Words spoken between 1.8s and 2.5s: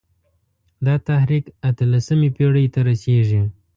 لسمې